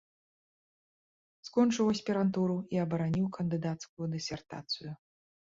[1.49, 4.91] Скончыў аспірантуру і абараніў кандыдацкую дысертацыю.